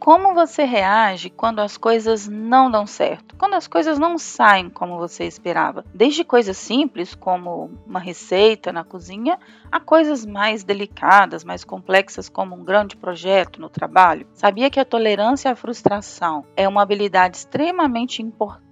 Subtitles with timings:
[0.00, 3.36] Como você reage quando as coisas não dão certo?
[3.36, 5.84] Quando as coisas não saem como você esperava?
[5.94, 9.38] Desde coisas simples, como uma receita na cozinha,
[9.70, 14.26] a coisas mais delicadas, mais complexas, como um grande projeto no trabalho.
[14.32, 18.69] Sabia que a tolerância à frustração é uma habilidade extremamente importante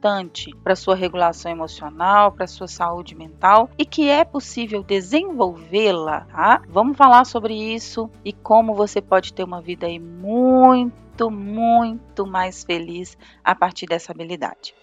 [0.63, 6.63] para sua regulação emocional, para sua saúde mental e que é possível desenvolvê-la, tá?
[6.69, 12.65] Vamos falar sobre isso e como você pode ter uma vida aí muito, muito mais
[12.65, 14.75] feliz a partir dessa habilidade.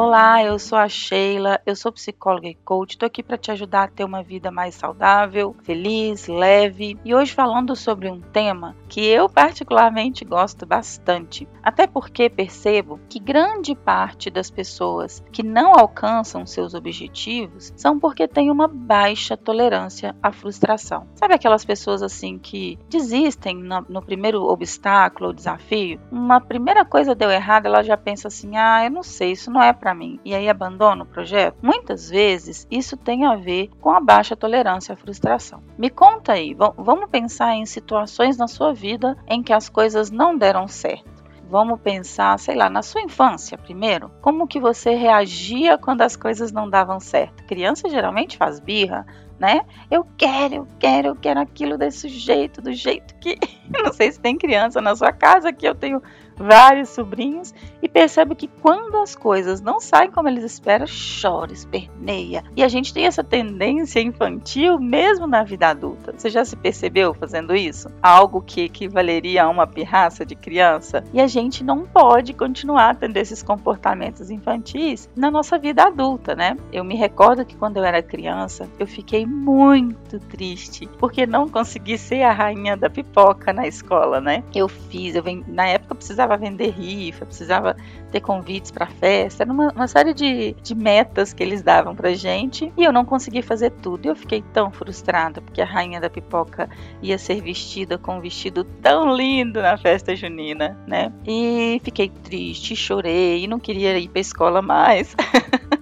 [0.00, 2.92] Olá, eu sou a Sheila, eu sou psicóloga e coach.
[2.92, 7.34] Estou aqui para te ajudar a ter uma vida mais saudável, feliz, leve e hoje
[7.34, 11.48] falando sobre um tema que eu particularmente gosto bastante.
[11.60, 18.28] Até porque percebo que grande parte das pessoas que não alcançam seus objetivos são porque
[18.28, 21.08] têm uma baixa tolerância à frustração.
[21.16, 26.00] Sabe aquelas pessoas assim que desistem no, no primeiro obstáculo ou desafio?
[26.08, 29.60] Uma primeira coisa deu errado, ela já pensa assim: ah, eu não sei, isso não
[29.60, 31.56] é para para mim e aí abandona o projeto?
[31.62, 35.62] Muitas vezes isso tem a ver com a baixa tolerância à frustração.
[35.78, 40.36] Me conta aí, vamos pensar em situações na sua vida em que as coisas não
[40.36, 41.08] deram certo.
[41.48, 44.10] Vamos pensar, sei lá, na sua infância primeiro.
[44.20, 47.42] Como que você reagia quando as coisas não davam certo?
[47.44, 49.06] Criança geralmente faz birra,
[49.38, 49.62] né?
[49.90, 53.38] Eu quero, eu quero, eu quero aquilo desse jeito, do jeito que.
[53.70, 56.02] Não sei se tem criança na sua casa, que eu tenho
[56.38, 62.44] vários sobrinhos e percebe que quando as coisas não saem como eles esperam, chora, esperneia.
[62.56, 66.14] E a gente tem essa tendência infantil mesmo na vida adulta.
[66.16, 67.88] Você já se percebeu fazendo isso?
[68.02, 71.04] Algo que equivaleria a uma pirraça de criança?
[71.12, 76.56] E a gente não pode continuar tendo esses comportamentos infantis na nossa vida adulta, né?
[76.72, 81.96] Eu me recordo que quando eu era criança, eu fiquei muito triste porque não consegui
[81.96, 84.42] ser a rainha da pipoca na escola, né?
[84.54, 87.76] Eu fiz, eu vem, na época eu precisava precisava vender rifa, precisava
[88.12, 92.12] ter convites para festa, era uma, uma série de, de metas que eles davam pra
[92.12, 94.06] gente e eu não consegui fazer tudo.
[94.06, 96.68] Eu fiquei tão frustrada porque a rainha da pipoca
[97.02, 101.12] ia ser vestida com um vestido tão lindo na festa junina, né?
[101.26, 105.14] E fiquei triste, chorei não queria ir pra escola mais.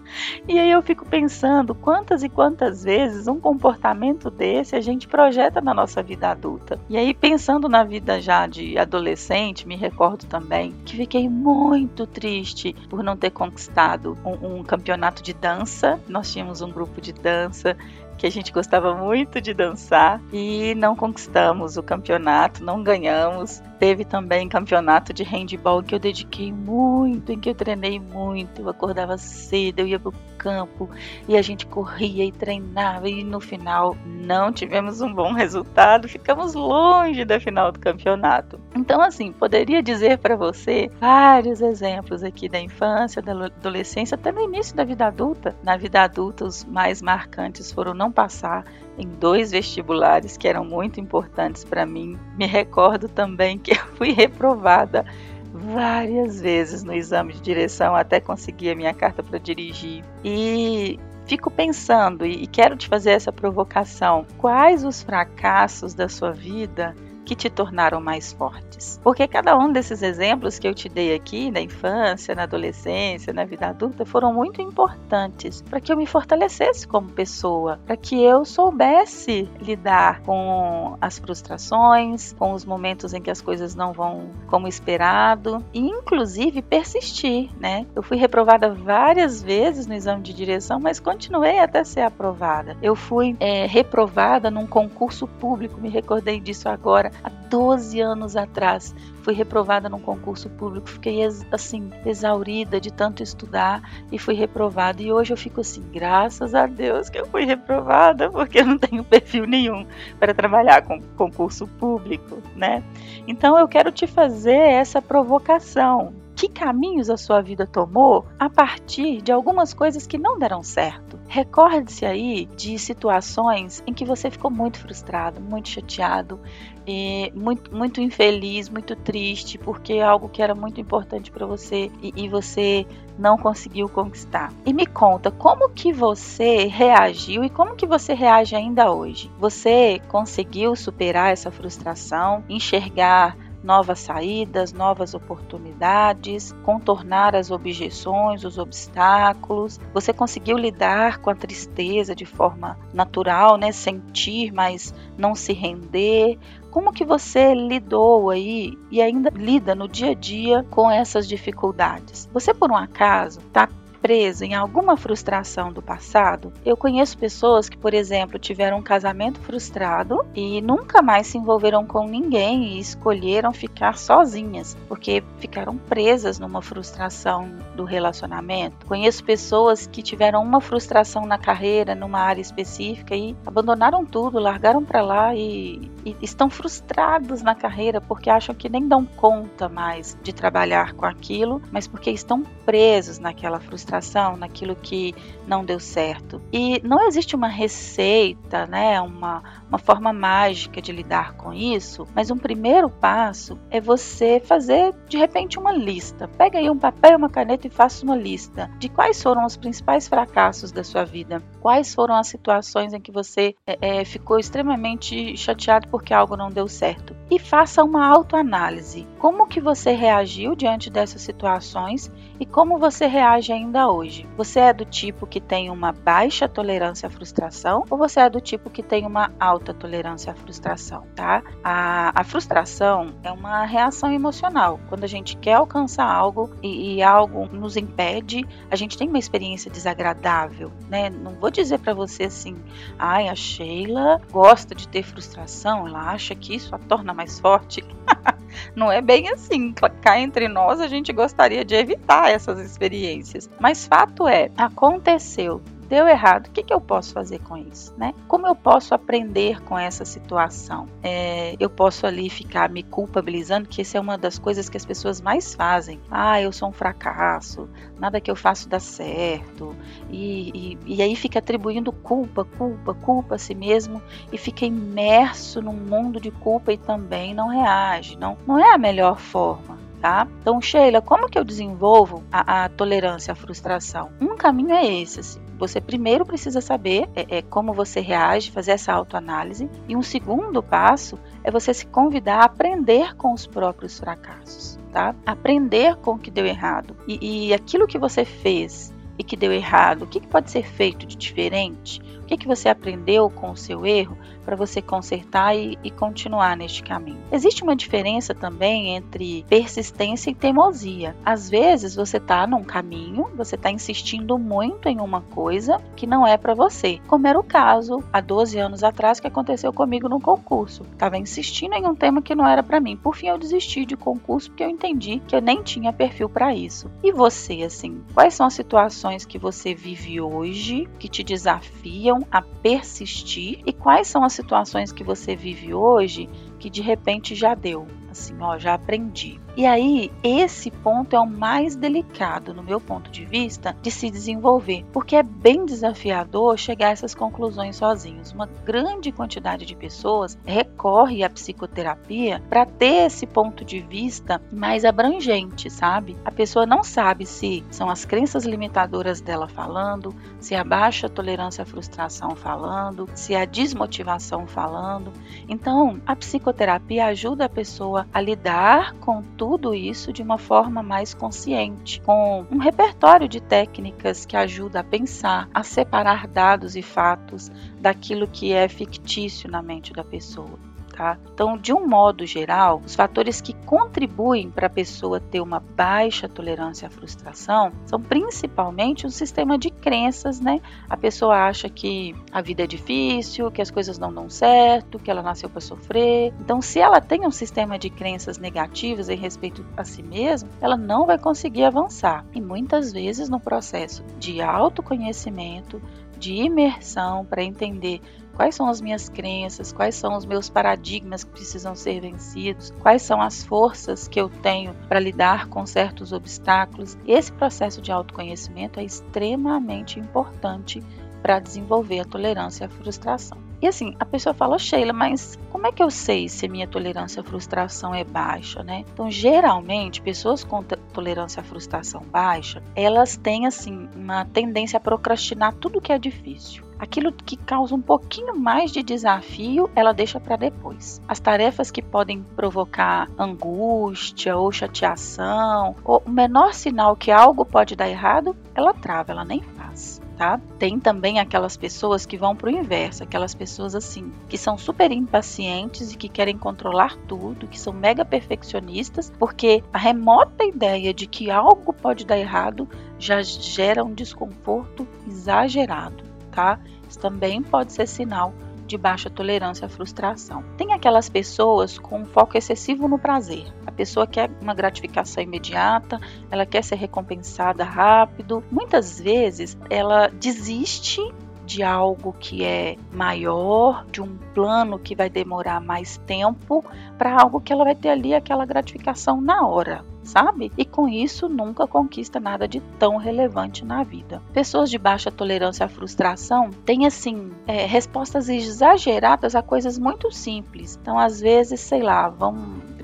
[0.48, 5.60] E aí eu fico pensando quantas e quantas vezes um comportamento desse a gente projeta
[5.60, 6.78] na nossa vida adulta.
[6.88, 12.74] E aí pensando na vida já de adolescente, me recordo também que fiquei muito triste
[12.88, 16.00] por não ter conquistado um, um campeonato de dança.
[16.08, 17.76] Nós tínhamos um grupo de dança
[18.16, 23.62] que a gente gostava muito de dançar e não conquistamos o campeonato, não ganhamos.
[23.78, 28.62] Teve também campeonato de handball que eu dediquei muito, em que eu treinei muito.
[28.62, 30.88] Eu acordava cedo, eu ia pro campo
[31.26, 36.54] e a gente corria e treinava e no final não tivemos um bom resultado, ficamos
[36.54, 38.60] longe da final do campeonato.
[38.76, 44.42] Então assim, poderia dizer para você vários exemplos aqui da infância, da adolescência, até no
[44.42, 45.56] início da vida adulta.
[45.64, 48.64] Na vida adulta os mais marcantes foram não passar
[48.98, 52.18] em dois vestibulares que eram muito importantes para mim.
[52.36, 55.04] Me recordo também que eu fui reprovada
[55.52, 60.04] várias vezes no exame de direção até conseguir a minha carta para dirigir.
[60.24, 66.94] E fico pensando e quero te fazer essa provocação: quais os fracassos da sua vida
[67.26, 69.00] que te tornaram mais fortes.
[69.02, 73.44] Porque cada um desses exemplos que eu te dei aqui, na infância, na adolescência, na
[73.44, 78.44] vida adulta, foram muito importantes para que eu me fortalecesse como pessoa, para que eu
[78.44, 84.68] soubesse lidar com as frustrações, com os momentos em que as coisas não vão como
[84.68, 87.86] esperado e inclusive persistir, né?
[87.94, 92.76] Eu fui reprovada várias vezes no exame de direção, mas continuei até ser aprovada.
[92.80, 98.94] Eu fui é, reprovada num concurso público, me recordei disso agora, há 12 anos atrás.
[99.22, 103.82] Fui reprovada num concurso público, fiquei assim, exaurida de tanto estudar
[104.12, 105.02] e fui reprovada.
[105.02, 108.78] E hoje eu fico assim, graças a Deus que eu fui reprovada, porque eu não
[108.78, 109.86] tenho perfil nenhum
[110.18, 112.82] para trabalhar com concurso público, né?
[113.26, 119.22] Então eu quero te fazer essa provocação que caminhos a sua vida tomou a partir
[119.22, 121.18] de algumas coisas que não deram certo.
[121.26, 126.38] Recorde-se aí de situações em que você ficou muito frustrado, muito chateado,
[126.86, 131.90] e muito, muito infeliz, muito triste, porque é algo que era muito importante para você
[132.00, 132.86] e, e você
[133.18, 134.52] não conseguiu conquistar.
[134.64, 139.30] E me conta como que você reagiu e como que você reage ainda hoje.
[139.38, 143.36] Você conseguiu superar essa frustração, enxergar
[143.66, 149.80] novas saídas, novas oportunidades, contornar as objeções, os obstáculos.
[149.92, 153.72] Você conseguiu lidar com a tristeza de forma natural, né?
[153.72, 156.38] Sentir, mas não se render.
[156.70, 162.28] Como que você lidou aí e ainda lida no dia a dia com essas dificuldades?
[162.32, 163.68] Você por um acaso está
[164.06, 169.40] preso em alguma frustração do passado, eu conheço pessoas que, por exemplo, tiveram um casamento
[169.40, 176.38] frustrado e nunca mais se envolveram com ninguém e escolheram ficar sozinhas, porque ficaram presas
[176.38, 178.86] numa frustração do relacionamento.
[178.86, 184.84] Conheço pessoas que tiveram uma frustração na carreira, numa área específica e abandonaram tudo, largaram
[184.84, 190.32] para lá e, estão frustrados na carreira porque acham que nem dão conta mais de
[190.32, 195.14] trabalhar com aquilo, mas porque estão presos naquela frustração naquilo que
[195.46, 196.40] não deu certo.
[196.52, 202.30] E não existe uma receita, né, uma, uma forma mágica de lidar com isso, mas
[202.30, 206.28] um primeiro passo é você fazer de repente uma lista.
[206.28, 210.06] Pega aí um papel uma caneta e faça uma lista de quais foram os principais
[210.06, 215.88] fracassos da sua vida, quais foram as situações em que você é, ficou extremamente chateado
[215.96, 217.16] porque algo não deu certo.
[217.28, 219.06] E faça uma autoanálise.
[219.18, 224.28] Como que você reagiu diante dessas situações e como você reage ainda hoje?
[224.36, 228.40] Você é do tipo que tem uma baixa tolerância à frustração ou você é do
[228.40, 231.42] tipo que tem uma alta tolerância à frustração, tá?
[231.64, 234.78] A, a frustração é uma reação emocional.
[234.88, 239.18] Quando a gente quer alcançar algo e, e algo nos impede, a gente tem uma
[239.18, 241.10] experiência desagradável, né?
[241.10, 242.56] Não vou dizer para você assim,
[242.96, 247.82] ai, a Sheila gosta de ter frustração, ela acha que isso a torna mais forte.
[248.76, 249.72] Não é bem assim.
[250.00, 253.50] Cá entre nós, a gente gostaria de evitar essas experiências.
[253.58, 258.12] Mas fato é, aconteceu deu errado, o que, que eu posso fazer com isso, né?
[258.28, 260.88] Como eu posso aprender com essa situação?
[261.02, 264.84] É, eu posso ali ficar me culpabilizando, que essa é uma das coisas que as
[264.84, 266.00] pessoas mais fazem.
[266.10, 267.68] Ah, eu sou um fracasso,
[267.98, 269.74] nada que eu faço dá certo,
[270.10, 275.62] e, e, e aí fica atribuindo culpa, culpa, culpa a si mesmo e fica imerso
[275.62, 278.16] num mundo de culpa e também não reage.
[278.18, 280.26] Não, não é a melhor forma tá?
[280.40, 284.10] Então, Sheila, como que eu desenvolvo a, a tolerância à frustração?
[284.20, 285.40] Um caminho é esse, assim.
[285.58, 289.70] Você primeiro precisa saber é, é, como você reage, fazer essa autoanálise.
[289.88, 295.14] E um segundo passo é você se convidar a aprender com os próprios fracassos, tá?
[295.24, 296.94] Aprender com o que deu errado.
[297.08, 300.64] E, e aquilo que você fez e que deu errado, o que, que pode ser
[300.64, 302.00] feito de diferente?
[302.22, 304.16] O que, que você aprendeu com o seu erro
[304.46, 307.18] para você consertar e, e, continuar neste caminho.
[307.32, 311.16] Existe uma diferença também entre persistência e teimosia.
[311.24, 316.24] Às vezes você está num caminho, você está insistindo muito em uma coisa que não
[316.24, 320.20] é para você, como era o caso há 12 anos atrás que aconteceu comigo no
[320.20, 320.84] concurso.
[320.92, 322.96] Estava insistindo em um tema que não era para mim.
[322.96, 326.54] Por fim, eu desisti de concurso porque eu entendi que eu nem tinha perfil para
[326.54, 326.88] isso.
[327.02, 332.42] E você, assim, quais são as situações que você vive hoje que te desafiam a
[332.42, 333.62] persistir?
[333.64, 337.86] E quais são as situações que você vive hoje que de repente já deu,
[338.16, 339.40] assim, ó, já aprendi.
[339.56, 344.10] E aí, esse ponto é o mais delicado, no meu ponto de vista, de se
[344.10, 348.32] desenvolver, porque é bem desafiador chegar a essas conclusões sozinhos.
[348.32, 354.84] Uma grande quantidade de pessoas recorre à psicoterapia para ter esse ponto de vista mais
[354.84, 356.16] abrangente, sabe?
[356.22, 361.62] A pessoa não sabe se são as crenças limitadoras dela falando, se a baixa tolerância
[361.62, 365.12] à frustração falando, se a desmotivação falando.
[365.48, 371.14] Então, a psicoterapia ajuda a pessoa a lidar com tudo isso de uma forma mais
[371.14, 377.50] consciente, com um repertório de técnicas que ajuda a pensar, a separar dados e fatos
[377.80, 380.58] daquilo que é fictício na mente da pessoa.
[380.96, 381.18] Tá?
[381.34, 386.26] Então, de um modo geral, os fatores que contribuem para a pessoa ter uma baixa
[386.26, 390.58] tolerância à frustração são principalmente o sistema de crenças, né?
[390.88, 395.10] A pessoa acha que a vida é difícil, que as coisas não dão certo, que
[395.10, 396.32] ela nasceu para sofrer.
[396.40, 400.78] Então, se ela tem um sistema de crenças negativas em respeito a si mesma, ela
[400.78, 402.24] não vai conseguir avançar.
[402.32, 405.78] E muitas vezes no processo de autoconhecimento,
[406.18, 408.00] de imersão para entender
[408.36, 409.72] Quais são as minhas crenças?
[409.72, 412.70] Quais são os meus paradigmas que precisam ser vencidos?
[412.82, 416.98] Quais são as forças que eu tenho para lidar com certos obstáculos?
[417.06, 420.82] Esse processo de autoconhecimento é extremamente importante
[421.22, 423.45] para desenvolver a tolerância à frustração.
[423.66, 427.20] E assim, a pessoa fala, Sheila, mas como é que eu sei se minha tolerância
[427.20, 428.84] à frustração é baixa, né?
[428.92, 435.52] Então, geralmente, pessoas com tolerância à frustração baixa, elas têm assim uma tendência a procrastinar
[435.52, 436.64] tudo que é difícil.
[436.78, 441.02] Aquilo que causa um pouquinho mais de desafio, ela deixa para depois.
[441.08, 447.74] As tarefas que podem provocar angústia ou chateação, ou o menor sinal que algo pode
[447.74, 450.40] dar errado, ela trava, ela nem faz tá?
[450.58, 454.90] Tem também aquelas pessoas que vão para o inverso, aquelas pessoas assim, que são super
[454.90, 461.06] impacientes e que querem controlar tudo, que são mega perfeccionistas, porque a remota ideia de
[461.06, 462.68] que algo pode dar errado
[462.98, 466.58] já gera um desconforto exagerado, tá?
[466.88, 468.32] Isso também pode ser sinal
[468.66, 470.42] de baixa tolerância à frustração.
[470.56, 473.46] Tem aquelas pessoas com foco excessivo no prazer.
[473.76, 478.42] Pessoa quer uma gratificação imediata, ela quer ser recompensada rápido.
[478.50, 481.02] Muitas vezes ela desiste
[481.44, 486.64] de algo que é maior, de um plano que vai demorar mais tempo,
[486.98, 490.52] para algo que ela vai ter ali aquela gratificação na hora sabe?
[490.56, 494.22] E com isso nunca conquista nada de tão relevante na vida.
[494.32, 500.78] Pessoas de baixa tolerância à frustração têm, assim, é, respostas exageradas a coisas muito simples.
[500.80, 502.36] Então, às vezes, sei lá, vão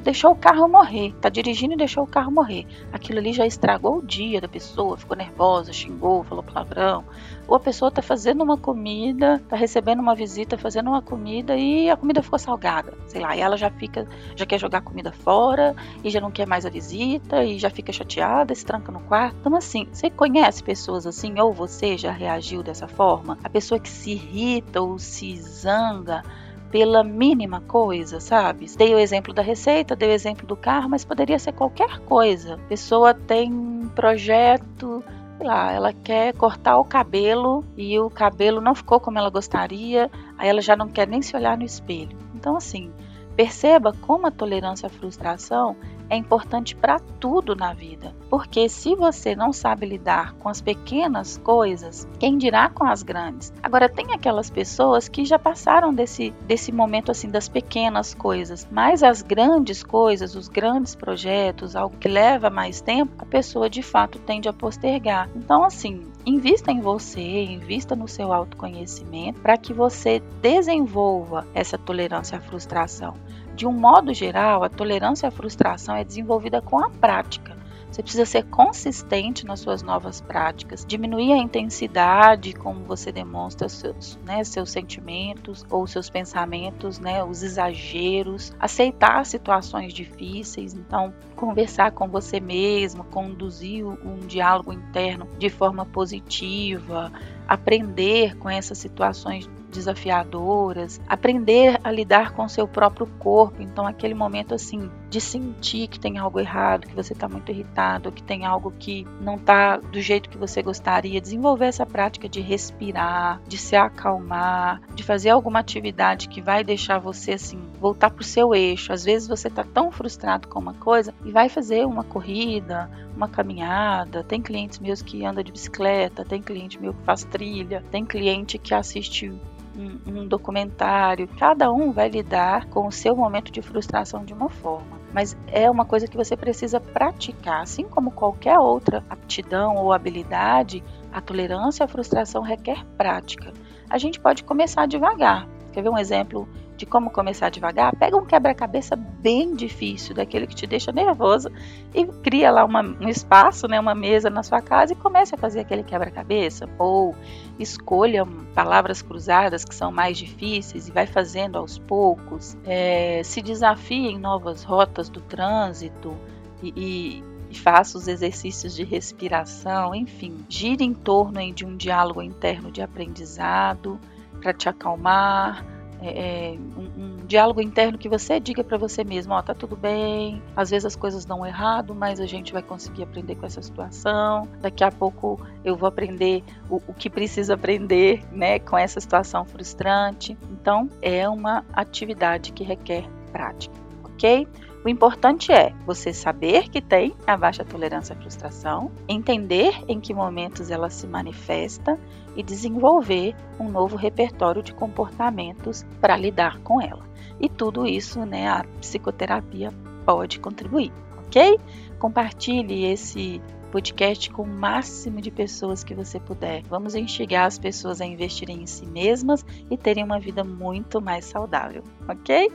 [0.03, 2.67] deixou o carro morrer, tá dirigindo e deixou o carro morrer.
[2.93, 7.05] Aquilo ali já estragou o dia da pessoa, ficou nervosa, xingou, falou palavrão.
[7.47, 11.91] Ou a pessoa tá fazendo uma comida, tá recebendo uma visita, fazendo uma comida e
[11.91, 15.13] a comida ficou salgada, sei lá, e ela já fica, já quer jogar a comida
[15.13, 19.01] fora e já não quer mais a visita e já fica chateada, se tranca no
[19.01, 19.37] quarto.
[19.41, 23.39] Então assim, você conhece pessoas assim ou você já reagiu dessa forma?
[23.43, 26.23] A pessoa que se irrita ou se zanga
[26.73, 28.67] pela mínima coisa, sabe?
[28.79, 32.55] Dei o exemplo da receita, dei o exemplo do carro, mas poderia ser qualquer coisa.
[32.55, 35.05] A pessoa tem um projeto,
[35.37, 40.11] sei lá, ela quer cortar o cabelo e o cabelo não ficou como ela gostaria,
[40.38, 42.17] aí ela já não quer nem se olhar no espelho.
[42.35, 42.91] Então, assim,
[43.37, 45.76] perceba como a tolerância à frustração
[46.12, 48.14] é importante para tudo na vida.
[48.28, 53.50] Porque se você não sabe lidar com as pequenas coisas, quem dirá com as grandes?
[53.62, 59.02] Agora tem aquelas pessoas que já passaram desse desse momento assim das pequenas coisas, mas
[59.02, 64.19] as grandes coisas, os grandes projetos, algo que leva mais tempo, a pessoa de fato
[64.19, 65.31] tende a postergar.
[65.35, 72.37] Então assim, invista em você, invista no seu autoconhecimento para que você desenvolva essa tolerância
[72.37, 73.14] à frustração.
[73.62, 77.57] De um modo geral, a tolerância à frustração é desenvolvida com a prática.
[77.88, 84.19] Você precisa ser consistente nas suas novas práticas, diminuir a intensidade como você demonstra seus,
[84.25, 92.09] né, seus sentimentos ou seus pensamentos, né, os exageros, aceitar situações difíceis, então conversar com
[92.09, 97.12] você mesmo, conduzir um diálogo interno de forma positiva,
[97.47, 103.62] aprender com essas situações desafiadoras, aprender a lidar com seu próprio corpo.
[103.62, 108.12] Então, aquele momento assim de sentir que tem algo errado, que você está muito irritado,
[108.12, 112.41] que tem algo que não está do jeito que você gostaria, desenvolver essa prática de
[112.41, 118.23] respirar, de se acalmar, de fazer alguma atividade que vai deixar você assim voltar para
[118.23, 118.93] o seu eixo.
[118.93, 123.29] Às vezes você está tão frustrado com uma coisa e vai fazer uma corrida, uma
[123.29, 124.23] caminhada.
[124.23, 128.59] Tem clientes meus que andam de bicicleta, tem cliente meu que faz trilha, tem cliente
[128.59, 129.33] que assiste
[129.76, 131.29] um, um documentário.
[131.38, 135.71] Cada um vai lidar com o seu momento de frustração de uma forma mas é
[135.71, 141.85] uma coisa que você precisa praticar, assim como qualquer outra aptidão ou habilidade, a tolerância
[141.85, 143.52] à frustração requer prática.
[143.91, 145.47] A gente pode começar devagar.
[145.73, 146.49] Quer ver um exemplo
[146.83, 151.49] de como começar devagar, pega um quebra-cabeça bem difícil, daquele que te deixa nervoso,
[151.95, 155.39] e cria lá uma, um espaço, né, uma mesa na sua casa e comece a
[155.39, 156.69] fazer aquele quebra-cabeça.
[156.81, 157.15] Ou
[157.57, 162.57] escolha palavras cruzadas que são mais difíceis e vai fazendo aos poucos.
[162.65, 166.17] É, se desafie em novas rotas do trânsito
[166.61, 172.73] e, e faça os exercícios de respiração, enfim, gire em torno de um diálogo interno
[172.73, 174.01] de aprendizado
[174.41, 175.65] para te acalmar,
[176.09, 179.77] é, um, um, diálogo interno que você diga para você mesmo, ó, oh, tá tudo
[179.77, 183.63] bem, às vezes as coisas dão errado, mas a gente vai conseguir aprender com essa
[183.63, 184.49] situação.
[184.61, 189.45] Daqui a pouco eu vou aprender o, o que preciso aprender, né, com essa situação
[189.45, 190.37] frustrante.
[190.51, 194.47] Então, é uma atividade que requer prática, ok?
[194.85, 200.12] O importante é você saber que tem a baixa tolerância à frustração, entender em que
[200.12, 201.99] momentos ela se manifesta
[202.35, 207.05] e desenvolver um novo repertório de comportamentos para lidar com ela.
[207.41, 209.73] E tudo isso, né, a psicoterapia
[210.05, 210.93] pode contribuir,
[211.27, 211.61] ok?
[212.01, 216.62] Compartilhe esse podcast com o máximo de pessoas que você puder.
[216.65, 221.25] Vamos instigar as pessoas a investirem em si mesmas e terem uma vida muito mais
[221.25, 222.51] saudável, ok?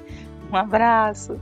[0.51, 1.39] Um abraço!